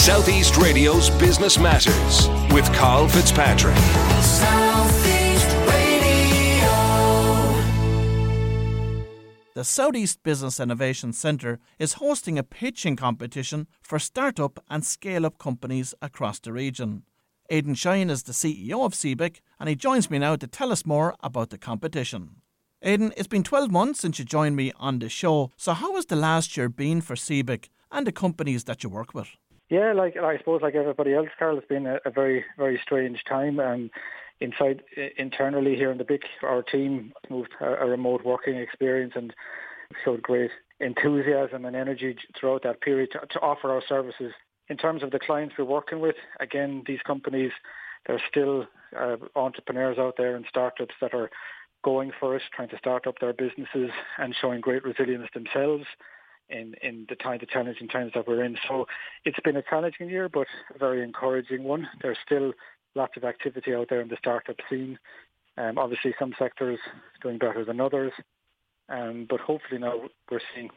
[0.00, 3.76] Southeast Radio's Business Matters with Carl Fitzpatrick.
[9.52, 15.94] The Southeast Business Innovation Centre is hosting a pitching competition for start-up and scale-up companies
[16.00, 17.02] across the region.
[17.50, 20.86] Aidan Shine is the CEO of SEBIC and he joins me now to tell us
[20.86, 22.36] more about the competition.
[22.80, 26.06] Aidan, it's been 12 months since you joined me on the show, so how has
[26.06, 29.36] the last year been for SEBIC and the companies that you work with?
[29.70, 33.22] Yeah, like I suppose, like everybody else, Carl, it's been a, a very, very strange
[33.28, 33.60] time.
[33.60, 33.88] And
[34.40, 34.82] inside,
[35.16, 39.32] internally here in the BIC, our team moved a, a remote working experience and
[40.04, 44.32] showed great enthusiasm and energy throughout that period to, to offer our services.
[44.68, 47.52] In terms of the clients we're working with, again, these companies,
[48.08, 48.66] there's still
[48.98, 51.30] uh, entrepreneurs out there and startups that are
[51.84, 55.84] going for it, trying to start up their businesses and showing great resilience themselves
[56.50, 58.56] in, in the time, the challenging times that we're in.
[58.68, 58.86] So
[59.24, 61.88] it's been a challenging year, but a very encouraging one.
[62.02, 62.52] There's still
[62.94, 64.98] lots of activity out there in the startup scene.
[65.56, 66.78] Um, obviously, some sectors
[67.22, 68.12] doing better than others,
[68.88, 70.70] um, but hopefully now we're seeing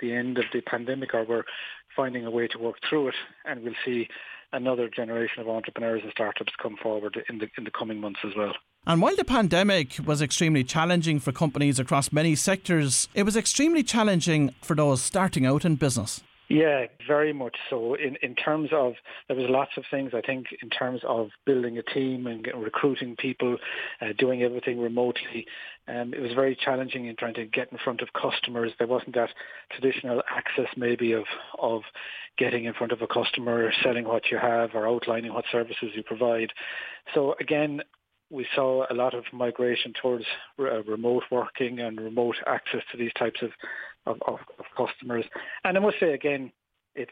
[0.00, 1.44] the end of the pandemic, or we're
[1.96, 4.08] finding a way to work through it, and we'll see
[4.52, 8.32] another generation of entrepreneurs and startups come forward in the in the coming months as
[8.36, 8.54] well.
[8.86, 13.82] And while the pandemic was extremely challenging for companies across many sectors, it was extremely
[13.82, 16.22] challenging for those starting out in business.
[16.48, 17.94] Yeah, very much so.
[17.94, 18.94] In in terms of
[19.26, 23.16] there was lots of things I think in terms of building a team and recruiting
[23.16, 23.58] people,
[24.00, 25.46] uh, doing everything remotely.
[25.86, 28.72] Um, it was very challenging in trying to get in front of customers.
[28.78, 29.30] There wasn't that
[29.70, 31.24] traditional access maybe of
[31.58, 31.82] of
[32.38, 36.02] getting in front of a customer, selling what you have or outlining what services you
[36.02, 36.52] provide.
[37.14, 37.82] So again,
[38.30, 40.24] we saw a lot of migration towards
[40.58, 43.50] uh, remote working and remote access to these types of,
[44.06, 45.24] of, of, of customers.
[45.64, 46.52] And I must say again,
[46.94, 47.10] it's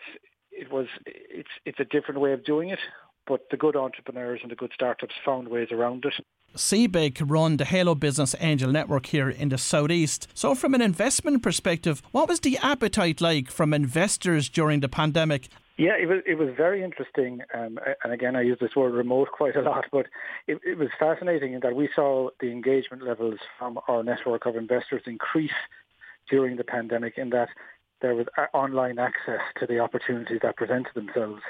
[0.50, 2.78] it was it's it's a different way of doing it,
[3.26, 6.14] but the good entrepreneurs and the good startups found ways around it.
[6.56, 10.28] SEBIC run the Halo Business Angel Network here in the southeast.
[10.34, 15.48] So, from an investment perspective, what was the appetite like from investors during the pandemic,
[15.78, 19.28] yeah, it was it was very interesting, um, and again, I use this word remote
[19.30, 20.06] quite a lot, but
[20.46, 24.56] it, it was fascinating in that we saw the engagement levels from our network of
[24.56, 25.58] investors increase
[26.30, 27.18] during the pandemic.
[27.18, 27.50] In that
[28.00, 31.42] there was online access to the opportunities that presented themselves.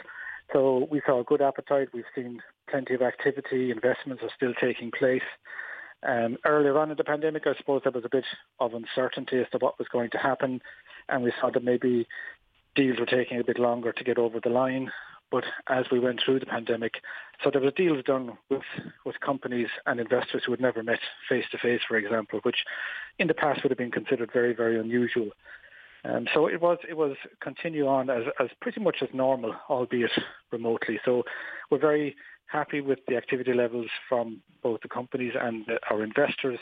[0.53, 1.89] So we saw a good appetite.
[1.93, 3.71] We've seen plenty of activity.
[3.71, 5.23] Investments are still taking place.
[6.07, 8.25] Um, earlier on in the pandemic, I suppose there was a bit
[8.61, 10.61] of uncertainty as to what was going to happen,
[11.09, 12.07] and we saw that maybe
[12.75, 14.91] deals were taking a bit longer to get over the line.
[15.31, 16.95] But as we went through the pandemic,
[17.43, 18.63] so there were deals done with,
[19.05, 22.59] with companies and investors who had never met face to face, for example, which
[23.19, 25.31] in the past would have been considered very, very unusual.
[26.05, 30.13] Um, so it was it was continue on as, as pretty much as normal, albeit
[30.53, 31.01] remotely.
[31.05, 31.25] So
[31.71, 32.15] we're very
[32.47, 36.59] happy with the activity levels from both the companies and our investors.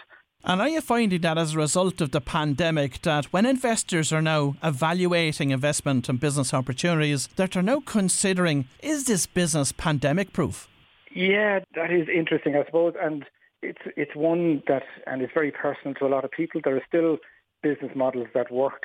[0.47, 4.21] And are you finding that as a result of the pandemic, that when investors are
[4.21, 10.69] now evaluating investment and business opportunities, that they're now considering is this business pandemic proof?
[11.15, 13.25] Yeah, that is interesting, I suppose, and
[13.62, 16.61] it's it's one that, and it's very personal to a lot of people.
[16.62, 17.16] There are still
[17.62, 18.83] business models that work,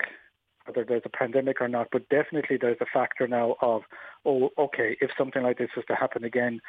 [0.79, 3.83] whether there's a pandemic or not, but definitely there's a factor now of,
[4.25, 6.61] oh, okay, if something like this was to happen again,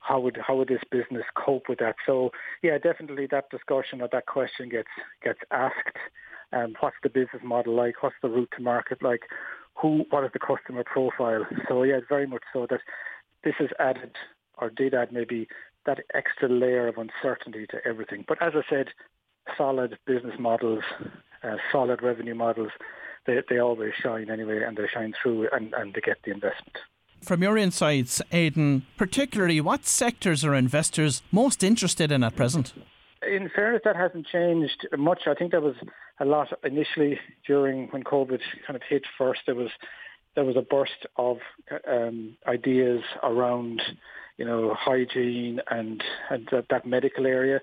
[0.00, 1.96] how would how would this business cope with that?
[2.04, 2.30] So
[2.62, 4.88] yeah, definitely that discussion or that question gets
[5.22, 5.96] gets asked.
[6.52, 8.02] Um, what's the business model like?
[8.02, 9.22] What's the route to market like?
[9.80, 11.46] Who what is the customer profile?
[11.68, 12.80] So yeah, very much so that
[13.44, 14.12] this has added
[14.58, 15.48] or did add maybe
[15.86, 18.26] that extra layer of uncertainty to everything.
[18.28, 18.88] But as I said,
[19.56, 20.84] solid business models,
[21.42, 22.72] uh, solid revenue models,
[23.26, 26.76] they, they always shine anyway and they shine through and, and they get the investment.
[27.22, 32.74] From your insights, Aidan, particularly what sectors are investors most interested in at present?
[33.26, 35.22] In fairness, that hasn't changed much.
[35.26, 35.76] I think there was
[36.20, 39.40] a lot initially during when COVID kind of hit first.
[39.46, 39.70] There was
[40.34, 41.38] there was a burst of
[41.88, 43.80] um, ideas around,
[44.36, 47.60] you know, hygiene and and that, that medical area,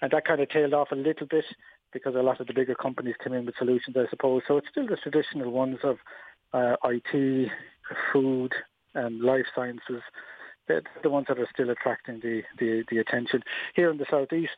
[0.00, 1.44] and that kind of tailed off a little bit
[1.92, 4.42] because a lot of the bigger companies come in with solutions, I suppose.
[4.48, 5.98] So it's still the traditional ones of
[6.52, 7.50] uh, IT,
[8.12, 8.52] food,
[8.94, 10.02] and life sciences,
[10.68, 13.42] they're the ones that are still attracting the, the, the attention.
[13.74, 14.50] Here in the southeast,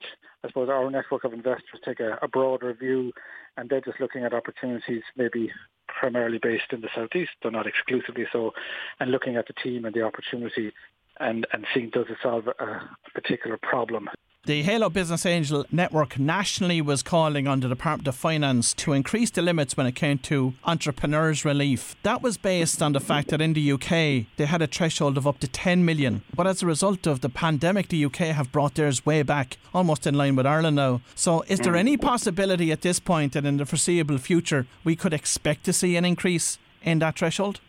[0.44, 3.12] I suppose our network of investors take a, a broader view
[3.56, 5.50] and they're just looking at opportunities maybe
[5.88, 8.52] primarily based in the southeast, though not exclusively so,
[9.00, 10.72] and looking at the team and the opportunity
[11.20, 12.80] and, and seeing does it solve a
[13.14, 14.08] particular problem.
[14.46, 19.30] The Halo Business Angel Network nationally was calling on the Department of Finance to increase
[19.30, 21.96] the limits when it came to entrepreneurs' relief.
[22.02, 25.26] That was based on the fact that in the UK they had a threshold of
[25.26, 26.24] up to 10 million.
[26.36, 30.06] But as a result of the pandemic, the UK have brought theirs way back, almost
[30.06, 31.00] in line with Ireland now.
[31.14, 35.14] So, is there any possibility at this point that in the foreseeable future we could
[35.14, 37.60] expect to see an increase in that threshold?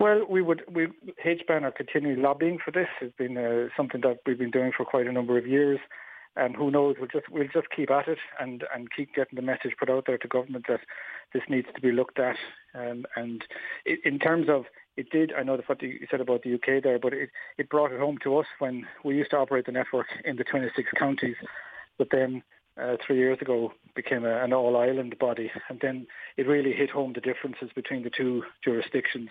[0.00, 0.64] Well, we would.
[0.68, 0.88] We
[1.24, 2.88] HBAN are continually lobbying for this.
[3.00, 5.78] It's been uh, something that we've been doing for quite a number of years
[6.36, 6.96] and who knows?
[6.98, 10.04] We'll just we'll just keep at it and and keep getting the message put out
[10.06, 10.80] there to government that
[11.32, 12.36] this needs to be looked at.
[12.74, 13.42] Um, and
[13.84, 14.64] it, in terms of
[14.96, 17.92] it did, I know what you said about the UK there, but it, it brought
[17.92, 21.36] it home to us when we used to operate the network in the 26 counties,
[21.98, 22.42] but then
[22.80, 26.06] uh, three years ago became a, an all-island body, and then
[26.36, 29.28] it really hit home the differences between the two jurisdictions.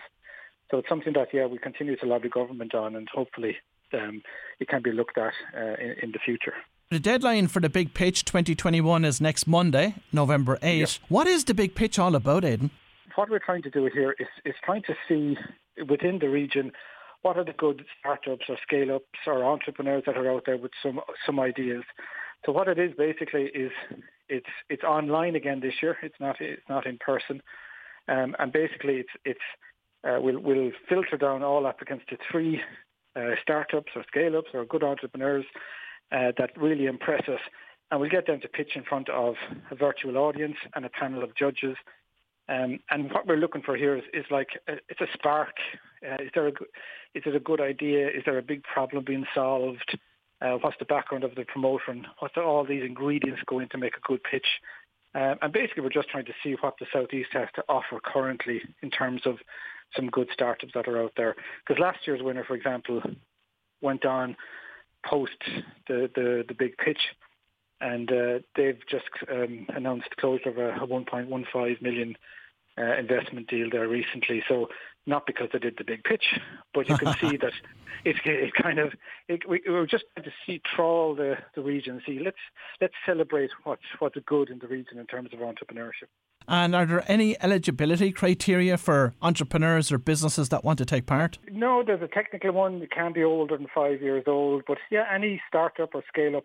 [0.70, 3.56] So it's something that, yeah, we continue to lobby government on, and hopefully
[3.92, 4.22] um,
[4.60, 6.54] it can be looked at uh, in, in the future.
[6.88, 10.78] The deadline for the Big Pitch 2021 is next Monday, November 8.
[10.78, 10.88] Yep.
[11.08, 12.70] What is the Big Pitch all about, Aidan?
[13.16, 15.36] What we're trying to do here is, is trying to see
[15.88, 16.70] within the region
[17.22, 21.00] what are the good startups or scale-ups or entrepreneurs that are out there with some
[21.26, 21.82] some ideas.
[22.44, 23.72] So what it is basically is
[24.28, 25.96] it's it's online again this year.
[26.04, 27.42] It's not it's not in person,
[28.06, 29.40] um, and basically it's it's
[30.04, 32.60] uh, we'll we'll filter down all applicants to three
[33.16, 35.46] uh, startups or scale-ups or good entrepreneurs
[36.12, 37.40] uh, that really impress us.
[37.90, 39.34] And we'll get them to pitch in front of
[39.70, 41.76] a virtual audience and a panel of judges.
[42.48, 45.54] Um, and what we're looking for here is, is like a, uh, it's a spark.
[46.04, 46.52] Uh, is there a
[47.14, 48.08] is it a good idea?
[48.08, 49.98] Is there a big problem being solved?
[50.40, 51.90] Uh, what's the background of the promoter?
[51.90, 54.46] And what do all these ingredients go in to make a good pitch?
[55.14, 58.60] Um, and basically, we're just trying to see what the southeast has to offer currently
[58.82, 59.38] in terms of
[59.94, 61.34] some good startups that are out there.
[61.66, 63.00] Because last year's winner, for example,
[63.80, 64.36] went on
[65.08, 65.42] post
[65.88, 67.00] the, the, the big pitch.
[67.80, 72.16] And uh, they've just um, announced closure of a 1.15 million
[72.78, 74.42] uh, investment deal there recently.
[74.48, 74.68] So
[75.06, 76.24] not because they did the big pitch,
[76.74, 77.52] but you can see that
[78.04, 78.92] it, it kind of
[79.28, 82.02] it, we, we're just trying to see trawl the, the region.
[82.06, 82.36] See, let's
[82.80, 86.08] let's celebrate what's what's good in the region in terms of entrepreneurship.
[86.48, 91.38] And are there any eligibility criteria for entrepreneurs or businesses that want to take part?
[91.50, 92.82] No, there's a technical one.
[92.82, 96.44] It can be older than five years old, but yeah, any startup or scale up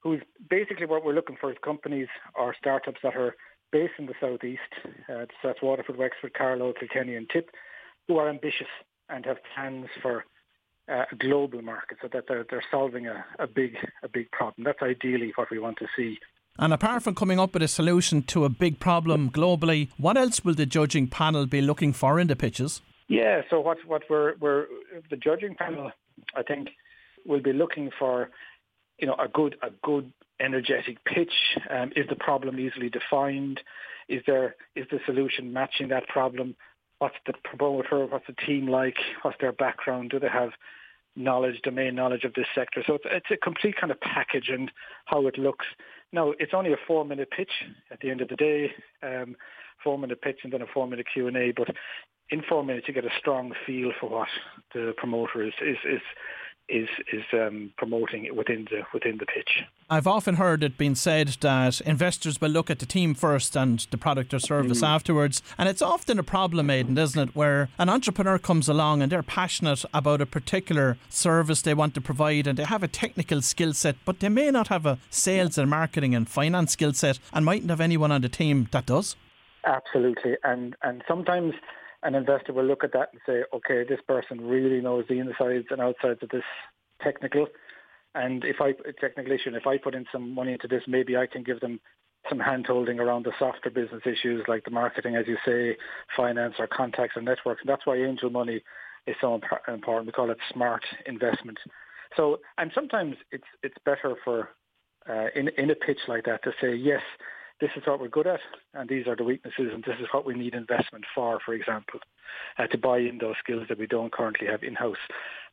[0.00, 3.34] who's basically what we're looking for is companies or startups that are
[3.72, 4.60] based in the southeast.
[4.84, 7.50] Uh, so that's Waterford, Wexford, Carlow, Kilkenny, and Tip,
[8.06, 8.68] who are ambitious
[9.08, 10.24] and have plans for
[10.88, 14.64] uh, a global market, so that they're, they're solving a, a big a big problem.
[14.64, 16.18] That's ideally what we want to see
[16.58, 20.44] and apart from coming up with a solution to a big problem globally, what else
[20.44, 22.80] will the judging panel be looking for in the pitches?
[23.08, 24.66] Yeah, so what what we're we're
[25.10, 25.92] the judging panel,
[26.34, 26.68] I think,
[27.24, 28.30] will be looking for,
[28.98, 31.32] you know, a good a good energetic pitch.
[31.70, 33.60] Um, is the problem easily defined?
[34.08, 36.56] Is there is the solution matching that problem?
[36.98, 38.06] What's the promoter?
[38.06, 38.96] What's the team like?
[39.22, 40.10] What's their background?
[40.10, 40.50] Do they have
[41.14, 42.82] knowledge, domain knowledge of this sector?
[42.86, 44.70] So it's, it's a complete kind of package and
[45.04, 45.66] how it looks.
[46.12, 47.50] Now, it's only a four-minute pitch
[47.90, 48.70] at the end of the day,
[49.02, 49.36] um,
[49.82, 51.68] four-minute pitch and then a four-minute Q&A, but
[52.30, 54.28] in four minutes you get a strong feel for what
[54.74, 56.00] the promoter is, is, is
[56.68, 59.64] is is um, promoting it within the within the pitch.
[59.88, 63.86] I've often heard it being said that investors will look at the team first and
[63.90, 64.86] the product or service mm.
[64.88, 69.12] afterwards, and it's often a problem, Aidan, isn't it, where an entrepreneur comes along and
[69.12, 73.42] they're passionate about a particular service they want to provide, and they have a technical
[73.42, 77.18] skill set, but they may not have a sales and marketing and finance skill set,
[77.32, 79.16] and mightn't have anyone on the team that does.
[79.64, 81.54] Absolutely, and and sometimes
[82.06, 85.66] an investor will look at that and say, okay, this person really knows the insides
[85.70, 86.44] and outsides of this
[87.02, 87.46] technical.
[88.14, 91.16] And if I technical issue, and if I put in some money into this, maybe
[91.16, 91.80] I can give them
[92.28, 95.76] some handholding around the softer business issues like the marketing, as you say,
[96.16, 97.60] finance or contacts and networks.
[97.60, 98.62] And that's why angel money
[99.06, 100.06] is so important.
[100.06, 101.58] We call it smart investment.
[102.16, 104.50] So, and sometimes it's it's better for
[105.08, 107.02] uh, in in a pitch like that to say yes
[107.60, 108.40] this is what we're good at,
[108.74, 112.00] and these are the weaknesses, and this is what we need investment for, for example,
[112.58, 114.96] uh, to buy in those skills that we don't currently have in-house,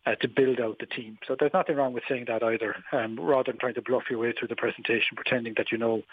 [0.06, 1.18] uh, to build out the team.
[1.28, 4.20] So there's nothing wrong with saying that either, um, rather than trying to bluff your
[4.20, 6.04] way through the presentation, pretending that you know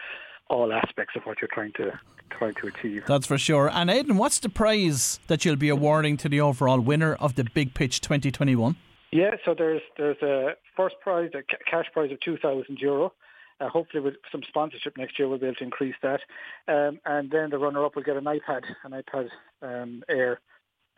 [0.49, 1.99] all aspects of what you're trying to
[2.31, 3.05] trying to achieve.
[3.07, 3.69] That's for sure.
[3.73, 7.45] And Aidan, what's the prize that you'll be awarding to the overall winner of the
[7.45, 8.77] Big Pitch 2021?
[9.13, 13.13] Yeah, so there's there's a first prize, a cash prize of two thousand euro.
[13.61, 16.21] Uh, hopefully, with some sponsorship next year, we'll be able to increase that.
[16.67, 19.29] Um, and then the runner-up will get an iPad, an iPad
[19.63, 20.41] um, Air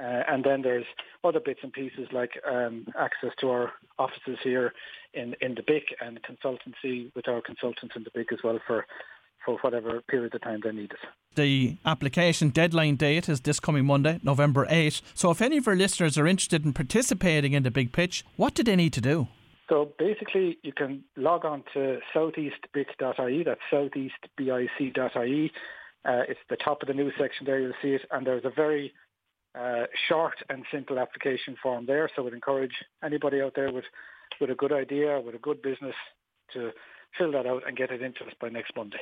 [0.00, 0.86] Uh, and then there's
[1.22, 4.72] other bits and pieces like um, access to our offices here
[5.14, 8.86] in, in the BIC and consultancy with our consultants in the BIC as well for,
[9.44, 10.98] for whatever period of time they need it.
[11.34, 15.00] The application deadline date is this coming Monday, November 8.
[15.14, 18.54] So if any of our listeners are interested in participating in the big pitch, what
[18.54, 19.28] do they need to do?
[19.72, 25.52] So basically, you can log on to southeastbic.ie, that's southeastbic.ie.
[26.04, 28.50] Uh, it's the top of the news section there, you'll see it, and there's a
[28.50, 28.92] very
[29.58, 32.10] uh, short and simple application form there.
[32.14, 33.86] So we'd encourage anybody out there with,
[34.42, 35.94] with a good idea, with a good business
[36.52, 36.72] to
[37.16, 39.00] fill that out and get it into us by next Monday.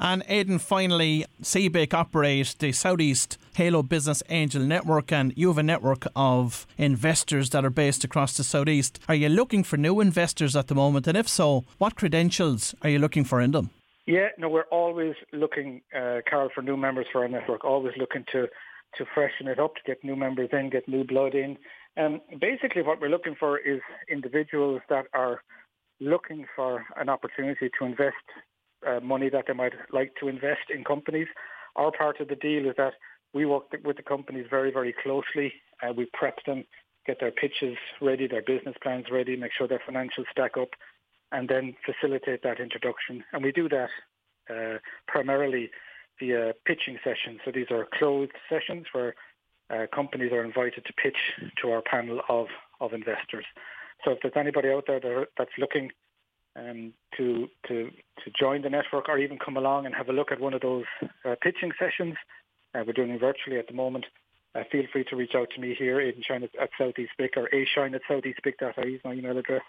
[0.00, 5.62] And Aidan, finally, SEBIC operates the Southeast Halo Business Angel Network, and you have a
[5.62, 9.00] network of investors that are based across the Southeast.
[9.08, 11.08] Are you looking for new investors at the moment?
[11.08, 13.70] And if so, what credentials are you looking for in them?
[14.06, 18.24] Yeah, no, we're always looking, uh, Carol, for new members for our network, always looking
[18.32, 18.46] to
[18.96, 21.58] to freshen it up, to get new members in, get new blood in.
[21.98, 25.42] Um, basically what we're looking for is individuals that are
[26.00, 28.14] looking for an opportunity to invest
[28.86, 31.28] uh, money that they might like to invest in companies.
[31.76, 32.94] Our part of the deal is that
[33.34, 35.52] we work with the companies very, very closely.
[35.82, 36.64] Uh, we prep them,
[37.06, 40.70] get their pitches ready, their business plans ready, make sure their financials stack up,
[41.32, 43.22] and then facilitate that introduction.
[43.32, 43.90] And we do that
[44.50, 45.70] uh, primarily
[46.18, 47.40] via pitching sessions.
[47.44, 49.14] So these are closed sessions where
[49.70, 51.18] uh, companies are invited to pitch
[51.62, 52.46] to our panel of,
[52.80, 53.44] of investors.
[54.04, 55.90] So if there's anybody out there that, that's looking
[56.58, 57.90] um, to, to,
[58.24, 60.60] to join the network or even come along and have a look at one of
[60.60, 60.84] those
[61.24, 62.16] uh, pitching sessions,
[62.74, 64.06] uh, we're doing virtually at the moment.
[64.54, 67.36] Uh, feel free to reach out to me here, Aidan Shine at, at Southeast BIC
[67.36, 69.62] or ashine at southeastbic.ie is my email address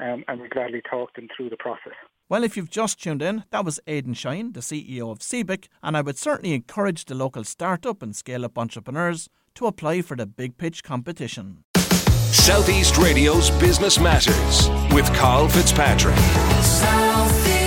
[0.00, 1.94] um, and we gladly talk them through the process.
[2.28, 5.96] Well, if you've just tuned in, that was Aidan Shine, the CEO of SEBIC, and
[5.96, 10.26] I would certainly encourage the local startup and scale up entrepreneurs to apply for the
[10.26, 11.64] Big Pitch competition.
[12.48, 16.16] Southeast Radio's Business Matters with Carl Fitzpatrick.
[16.62, 17.57] Southeast.